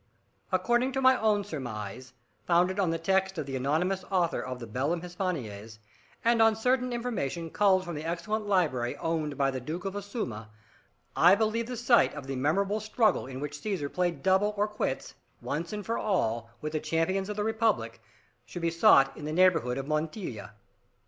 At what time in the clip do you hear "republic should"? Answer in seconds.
17.43-18.63